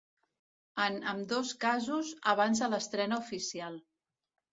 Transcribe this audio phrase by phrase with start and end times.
[0.85, 3.77] En ambdós casos, abans de l'estrena oficial.